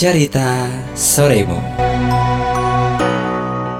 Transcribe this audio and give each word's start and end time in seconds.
Cerita 0.00 0.64
Soremu 0.96 1.60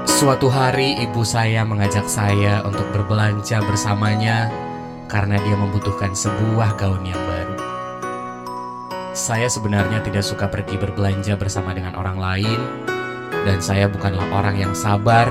Suatu 0.05 0.53
hari 0.53 1.01
ibu 1.01 1.25
saya 1.25 1.65
mengajak 1.65 2.05
saya 2.05 2.61
untuk 2.61 2.85
berbelanja 2.93 3.57
bersamanya 3.65 4.53
karena 5.09 5.41
dia 5.41 5.57
membutuhkan 5.57 6.13
sebuah 6.13 6.77
gaun 6.77 7.09
yang 7.09 7.17
baru. 7.17 7.57
Saya 9.17 9.49
sebenarnya 9.49 10.05
tidak 10.05 10.21
suka 10.21 10.45
pergi 10.45 10.77
berbelanja 10.77 11.33
bersama 11.41 11.73
dengan 11.73 11.97
orang 11.97 12.21
lain 12.21 12.59
dan 13.41 13.57
saya 13.57 13.89
bukanlah 13.89 14.29
orang 14.29 14.61
yang 14.61 14.77
sabar, 14.77 15.25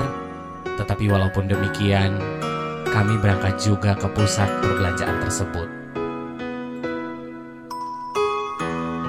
tetapi 0.75 1.07
walaupun 1.07 1.47
demikian, 1.47 2.19
kami 2.91 3.15
berangkat 3.23 3.63
juga 3.63 3.95
ke 3.95 4.11
pusat 4.11 4.51
perbelanjaan 4.59 5.23
tersebut. 5.23 5.80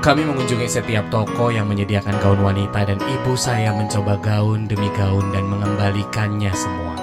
Kami 0.02 0.26
mengunjungi 0.26 0.66
setiap 0.66 1.14
toko 1.14 1.54
yang 1.54 1.70
menyediakan 1.70 2.18
gaun 2.26 2.42
wanita 2.42 2.90
dan 2.90 2.98
ibu 2.98 3.38
saya 3.38 3.70
mencoba 3.70 4.18
gaun 4.18 4.66
demi 4.66 4.90
gaun 4.98 5.30
dan 5.30 5.46
mengembalikannya 5.46 6.50
semua. 6.58 6.98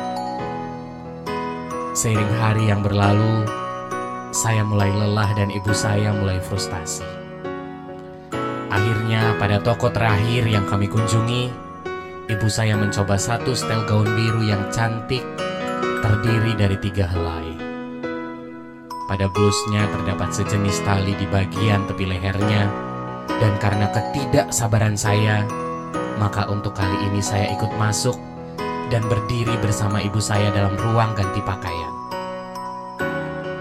Seiring 1.95 2.35
hari 2.43 2.67
yang 2.67 2.83
berlalu, 2.83 3.47
saya 4.35 4.67
mulai 4.67 4.91
lelah 4.91 5.31
dan 5.39 5.47
ibu 5.55 5.71
saya 5.71 6.11
mulai 6.11 6.43
frustasi. 6.43 7.07
Akhirnya 8.67 9.31
pada 9.39 9.63
toko 9.63 9.95
terakhir 9.95 10.51
yang 10.51 10.67
kami 10.67 10.91
kunjungi, 10.91 11.55
ibu 12.27 12.49
saya 12.51 12.75
mencoba 12.75 13.15
satu 13.15 13.55
setel 13.55 13.87
gaun 13.87 14.11
biru 14.11 14.43
yang 14.43 14.75
cantik 14.75 15.23
terdiri 16.03 16.51
dari 16.59 16.75
tiga 16.83 17.07
helai. 17.15 17.47
Pada 19.07 19.31
blusnya 19.31 19.87
terdapat 19.87 20.35
sejenis 20.35 20.83
tali 20.83 21.15
di 21.15 21.31
bagian 21.31 21.87
tepi 21.87 22.05
lehernya, 22.05 22.88
dan 23.37 23.53
karena 23.61 23.87
ketidaksabaran 23.93 24.97
saya, 24.97 25.45
maka 26.17 26.49
untuk 26.49 26.73
kali 26.73 26.97
ini 27.13 27.21
saya 27.21 27.53
ikut 27.53 27.71
masuk 27.77 28.17
dan 28.89 29.05
berdiri 29.05 29.53
bersama 29.61 30.01
ibu 30.01 30.19
saya 30.19 30.49
dalam 30.57 30.75
ruang 30.81 31.13
ganti 31.13 31.45
pakaian. 31.45 31.93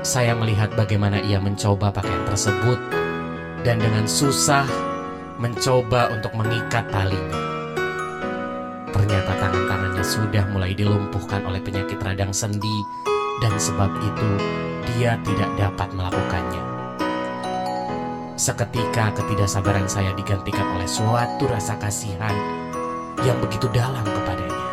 Saya 0.07 0.31
melihat 0.39 0.71
bagaimana 0.79 1.19
ia 1.19 1.37
mencoba 1.37 1.91
pakaian 1.91 2.23
tersebut 2.23 2.79
dan 3.67 3.75
dengan 3.83 4.07
susah 4.07 4.63
mencoba 5.35 6.15
untuk 6.15 6.31
mengikat 6.33 6.87
talinya. 6.87 7.37
Ternyata 8.95 9.31
tangan-tangannya 9.35 10.01
sudah 10.07 10.47
mulai 10.55 10.71
dilumpuhkan 10.71 11.43
oleh 11.43 11.59
penyakit 11.59 11.99
radang 11.99 12.31
sendi 12.31 12.79
dan 13.43 13.53
sebab 13.59 13.91
itu 14.01 14.29
dia 14.95 15.19
tidak 15.21 15.51
dapat 15.59 15.91
melakukannya. 15.93 16.76
Seketika 18.37 19.17
ketidaksabaran 19.17 19.89
saya 19.89 20.13
digantikan 20.13 20.77
oleh 20.77 20.85
suatu 20.85 21.49
rasa 21.49 21.73
kasihan 21.81 22.37
yang 23.25 23.33
begitu 23.41 23.65
dalam 23.73 24.05
kepadanya. 24.05 24.65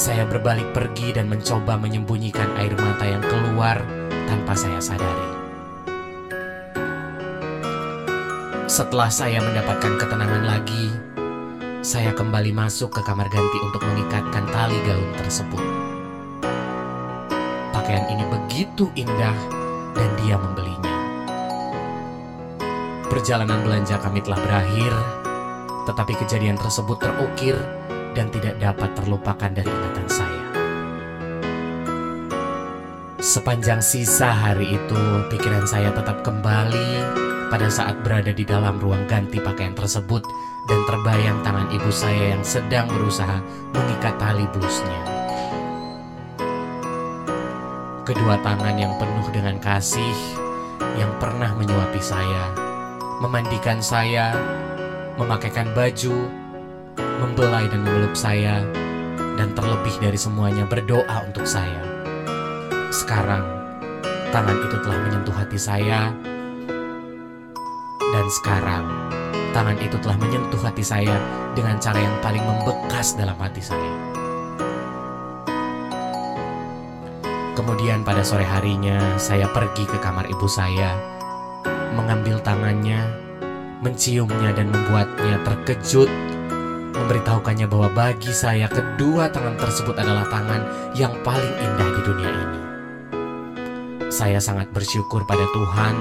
Saya 0.00 0.24
berbalik 0.24 0.72
pergi 0.72 1.12
dan 1.12 1.28
mencoba 1.28 1.76
menyembunyikan 1.76 2.56
air 2.56 2.72
mata 2.80 3.04
yang 3.04 3.20
keluar 3.20 3.84
tanpa 4.24 4.56
saya 4.56 4.80
sadari. 4.80 5.30
Setelah 8.64 9.12
saya 9.12 9.36
mendapatkan 9.44 9.92
ketenangan 10.00 10.40
lagi, 10.40 10.88
saya 11.84 12.16
kembali 12.16 12.56
masuk 12.56 12.96
ke 12.96 13.04
kamar 13.04 13.28
ganti 13.28 13.60
untuk 13.60 13.84
mengikatkan 13.84 14.48
tali 14.56 14.80
gaun 14.88 15.12
tersebut. 15.20 15.64
Pakaian 17.76 18.08
ini 18.08 18.24
begitu 18.24 18.88
indah 18.96 19.36
dan 19.92 20.08
dia 20.24 20.40
membelinya. 20.40 20.95
Perjalanan 23.06 23.62
belanja 23.62 24.02
kami 24.02 24.18
telah 24.18 24.42
berakhir, 24.42 24.90
tetapi 25.86 26.18
kejadian 26.26 26.58
tersebut 26.58 26.98
terukir 26.98 27.54
dan 28.18 28.26
tidak 28.34 28.58
dapat 28.58 28.90
terlupakan 28.98 29.50
dari 29.54 29.70
ingatan 29.70 30.08
saya. 30.10 30.44
Sepanjang 33.22 33.78
sisa 33.78 34.30
hari 34.34 34.74
itu, 34.74 35.02
pikiran 35.30 35.66
saya 35.70 35.94
tetap 35.94 36.26
kembali 36.26 36.90
pada 37.46 37.70
saat 37.70 38.02
berada 38.02 38.34
di 38.34 38.42
dalam 38.42 38.82
ruang 38.82 39.06
ganti 39.06 39.38
pakaian 39.38 39.74
tersebut 39.74 40.26
dan 40.66 40.82
terbayang 40.90 41.38
tangan 41.46 41.70
ibu 41.70 41.90
saya 41.94 42.34
yang 42.34 42.42
sedang 42.42 42.90
berusaha 42.90 43.38
mengikat 43.70 44.18
tali 44.18 44.50
blusnya. 44.50 45.02
Kedua 48.02 48.34
tangan 48.42 48.74
yang 48.74 48.98
penuh 48.98 49.26
dengan 49.30 49.58
kasih 49.62 50.14
yang 50.98 51.10
pernah 51.18 51.54
menyuapi 51.54 52.02
saya, 52.02 52.65
memandikan 53.20 53.80
saya, 53.80 54.36
memakaikan 55.16 55.72
baju, 55.72 56.28
membelai 57.24 57.64
dan 57.72 57.80
memeluk 57.80 58.12
saya, 58.12 58.60
dan 59.40 59.52
terlebih 59.56 59.96
dari 60.00 60.18
semuanya 60.20 60.68
berdoa 60.68 61.24
untuk 61.24 61.48
saya. 61.48 61.80
Sekarang, 62.92 63.44
tangan 64.32 64.56
itu 64.60 64.76
telah 64.84 64.98
menyentuh 65.00 65.36
hati 65.36 65.58
saya, 65.60 66.12
dan 68.12 68.26
sekarang 68.40 68.84
tangan 69.56 69.76
itu 69.80 69.96
telah 70.00 70.16
menyentuh 70.20 70.60
hati 70.60 70.84
saya 70.84 71.16
dengan 71.56 71.80
cara 71.80 71.96
yang 71.96 72.16
paling 72.20 72.44
membekas 72.44 73.16
dalam 73.16 73.36
hati 73.40 73.64
saya. 73.64 73.92
Kemudian 77.56 78.04
pada 78.04 78.20
sore 78.20 78.44
harinya, 78.44 79.16
saya 79.16 79.48
pergi 79.48 79.88
ke 79.88 79.96
kamar 79.96 80.28
ibu 80.28 80.44
saya, 80.44 81.15
mengambil 81.96 82.36
tangannya, 82.44 83.00
menciumnya 83.80 84.52
dan 84.52 84.68
membuatnya 84.68 85.40
terkejut 85.48 86.12
memberitahukannya 86.96 87.68
bahwa 87.68 87.88
bagi 87.92 88.32
saya 88.32 88.66
kedua 88.72 89.28
tangan 89.28 89.54
tersebut 89.60 89.94
adalah 90.00 90.24
tangan 90.32 90.64
yang 90.96 91.12
paling 91.20 91.54
indah 91.60 91.88
di 91.92 92.00
dunia 92.02 92.30
ini. 92.32 92.60
Saya 94.08 94.40
sangat 94.40 94.72
bersyukur 94.72 95.28
pada 95.28 95.44
Tuhan 95.52 95.94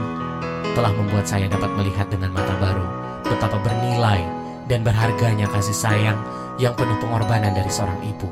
telah 0.72 0.92
membuat 0.96 1.28
saya 1.28 1.52
dapat 1.52 1.68
melihat 1.76 2.08
dengan 2.08 2.32
mata 2.32 2.56
baru 2.60 2.86
betapa 3.28 3.60
bernilai 3.60 4.24
dan 4.72 4.82
berharganya 4.82 5.46
kasih 5.52 5.76
sayang 5.76 6.20
yang 6.56 6.72
penuh 6.74 6.96
pengorbanan 7.04 7.52
dari 7.52 7.68
seorang 7.68 8.00
ibu. 8.08 8.28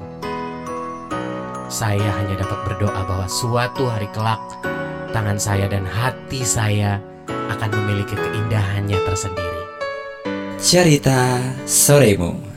Saya 1.68 2.10
hanya 2.22 2.38
dapat 2.38 2.60
berdoa 2.70 3.02
bahwa 3.04 3.28
suatu 3.28 3.90
hari 3.90 4.08
kelak 4.14 4.40
tangan 5.12 5.38
saya 5.38 5.66
dan 5.68 5.84
hati 5.84 6.46
saya 6.46 7.02
akan 7.28 7.70
memiliki 7.84 8.16
keindahannya 8.16 9.00
tersendiri. 9.04 9.62
Cerita 10.60 11.40
Soremu 11.68 12.53